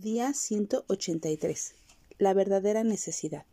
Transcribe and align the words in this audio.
Día 0.00 0.32
183. 0.32 1.74
La 2.18 2.32
verdadera 2.32 2.84
necesidad. 2.84 3.46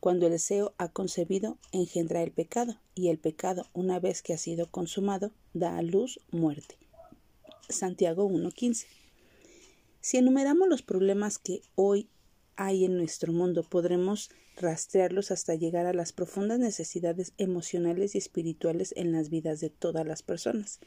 Cuando 0.00 0.26
el 0.26 0.32
deseo 0.32 0.74
ha 0.76 0.88
concebido, 0.88 1.56
engendra 1.72 2.22
el 2.22 2.30
pecado, 2.30 2.76
y 2.94 3.08
el 3.08 3.16
pecado, 3.16 3.66
una 3.72 3.98
vez 3.98 4.20
que 4.20 4.34
ha 4.34 4.36
sido 4.36 4.66
consumado, 4.66 5.32
da 5.54 5.78
a 5.78 5.80
luz 5.80 6.20
muerte. 6.30 6.76
Santiago 7.70 8.28
1.15. 8.28 8.84
Si 10.02 10.18
enumeramos 10.18 10.68
los 10.68 10.82
problemas 10.82 11.38
que 11.38 11.62
hoy 11.74 12.06
hay 12.56 12.84
en 12.84 12.98
nuestro 12.98 13.32
mundo, 13.32 13.62
podremos 13.62 14.28
rastrearlos 14.56 15.30
hasta 15.30 15.54
llegar 15.54 15.86
a 15.86 15.94
las 15.94 16.12
profundas 16.12 16.58
necesidades 16.58 17.32
emocionales 17.38 18.14
y 18.14 18.18
espirituales 18.18 18.92
en 18.94 19.12
las 19.12 19.30
vidas 19.30 19.60
de 19.60 19.70
todas 19.70 20.06
las 20.06 20.22
personas. 20.22 20.80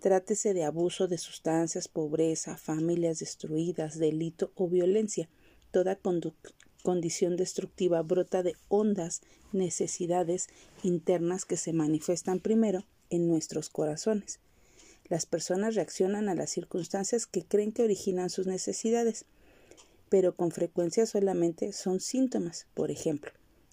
Trátese 0.00 0.54
de 0.54 0.62
abuso 0.62 1.08
de 1.08 1.18
sustancias, 1.18 1.88
pobreza, 1.88 2.56
familias 2.56 3.18
destruidas, 3.18 3.98
delito 3.98 4.52
o 4.54 4.68
violencia. 4.68 5.28
Toda 5.72 5.98
condición 6.84 7.36
destructiva 7.36 8.00
brota 8.02 8.44
de 8.44 8.54
hondas 8.68 9.22
necesidades 9.50 10.46
internas 10.84 11.44
que 11.44 11.56
se 11.56 11.72
manifiestan 11.72 12.38
primero 12.38 12.84
en 13.10 13.26
nuestros 13.26 13.70
corazones. 13.70 14.38
Las 15.08 15.26
personas 15.26 15.74
reaccionan 15.74 16.28
a 16.28 16.36
las 16.36 16.50
circunstancias 16.50 17.26
que 17.26 17.44
creen 17.44 17.72
que 17.72 17.82
originan 17.82 18.30
sus 18.30 18.46
necesidades, 18.46 19.24
pero 20.08 20.32
con 20.32 20.52
frecuencia 20.52 21.06
solamente 21.06 21.72
son 21.72 21.98
síntomas. 21.98 22.68
Por 22.74 22.92
ejemplo, 22.92 23.32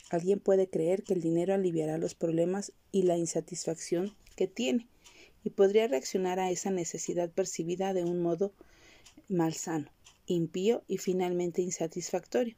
alguien 0.10 0.40
puede 0.40 0.68
creer 0.70 1.04
que 1.04 1.14
el 1.14 1.22
dinero 1.22 1.54
aliviará 1.54 2.00
los 2.00 2.16
problemas 2.16 2.72
y 2.92 3.04
la 3.04 3.16
insatisfacción 3.16 4.16
que 4.36 4.48
tiene 4.48 4.88
y 5.46 5.52
podría 5.52 5.88
reaccionar 5.88 6.40
a 6.40 6.50
esa 6.50 6.72
necesidad 6.72 7.30
percibida 7.30 7.94
de 7.94 8.04
un 8.04 8.20
modo 8.20 8.52
malsano, 9.30 9.90
impío 10.26 10.84
y 10.88 10.98
finalmente 10.98 11.62
insatisfactorio, 11.62 12.56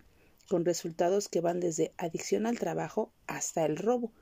con 0.48 0.64
resultados 0.64 1.28
que 1.28 1.42
van 1.42 1.60
desde 1.60 1.92
adicción 1.98 2.48
al 2.48 2.58
trabajo 2.58 3.12
hasta 3.28 3.66
el 3.66 3.76
robo. 3.76 4.14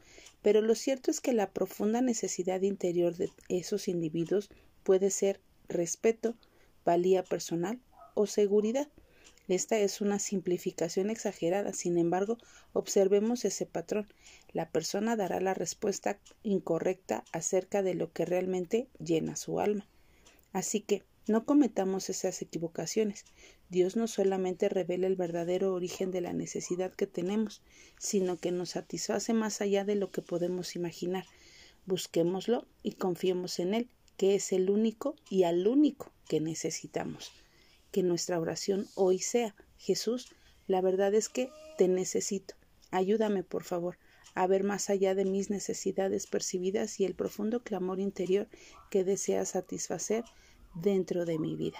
Pero 0.41 0.61
lo 0.61 0.73
cierto 0.73 1.11
es 1.11 1.21
que 1.21 1.31
la 1.31 1.51
profunda 1.51 2.01
necesidad 2.01 2.61
interior 2.61 3.15
de 3.15 3.29
esos 3.49 3.87
individuos 3.87 4.49
puede 4.83 5.11
ser 5.11 5.39
respeto, 5.69 6.35
valía 6.83 7.21
personal 7.21 7.79
o 8.15 8.25
seguridad. 8.25 8.87
Esta 9.47 9.77
es 9.77 10.01
una 10.01 10.17
simplificación 10.17 11.11
exagerada, 11.11 11.71
sin 11.71 11.99
embargo, 11.99 12.39
observemos 12.73 13.45
ese 13.45 13.67
patrón. 13.67 14.07
La 14.53 14.69
persona 14.71 15.15
dará 15.15 15.39
la 15.39 15.53
respuesta 15.53 16.19
incorrecta 16.41 17.23
acerca 17.31 17.83
de 17.83 17.93
lo 17.93 18.11
que 18.11 18.25
realmente 18.25 18.87
llena 18.97 19.35
su 19.35 19.59
alma. 19.59 19.87
Así 20.51 20.81
que 20.81 21.03
no 21.27 21.45
cometamos 21.45 22.09
esas 22.09 22.41
equivocaciones. 22.41 23.25
Dios 23.69 23.95
no 23.95 24.07
solamente 24.07 24.67
revela 24.67 25.05
el 25.05 25.15
verdadero 25.15 25.73
origen 25.73 26.09
de 26.09 26.21
la 26.21 26.33
necesidad 26.33 26.91
que 26.93 27.05
tenemos, 27.05 27.61
sino 27.99 28.37
que 28.37 28.51
nos 28.51 28.71
satisface 28.71 29.33
más 29.33 29.61
allá 29.61 29.85
de 29.85 29.95
lo 29.95 30.11
que 30.11 30.23
podemos 30.23 30.75
imaginar. 30.75 31.25
Busquémoslo 31.85 32.65
y 32.81 32.93
confiemos 32.93 33.59
en 33.59 33.75
Él, 33.75 33.89
que 34.17 34.33
es 34.33 34.51
el 34.51 34.71
único 34.71 35.15
y 35.29 35.43
al 35.43 35.67
único 35.67 36.11
que 36.27 36.39
necesitamos 36.39 37.31
que 37.95 38.03
nuestra 38.03 38.41
oración 38.41 38.89
hoy 38.95 39.19
sea, 39.19 39.55
Jesús, 39.77 40.27
la 40.67 40.81
verdad 40.81 41.13
es 41.13 41.29
que 41.29 41.49
te 41.77 41.87
necesito. 41.87 42.53
Ayúdame, 42.91 43.41
por 43.41 43.63
favor, 43.63 43.97
a 44.33 44.47
ver 44.47 44.65
más 44.65 44.89
allá 44.89 45.15
de 45.15 45.23
mis 45.23 45.49
necesidades 45.49 46.27
percibidas 46.27 46.99
y 46.99 47.05
el 47.05 47.15
profundo 47.15 47.63
clamor 47.63 48.01
interior 48.01 48.49
que 48.91 49.05
desea 49.05 49.45
satisfacer 49.45 50.25
dentro 50.73 51.23
de 51.23 51.39
mi 51.39 51.55
vida. 51.55 51.79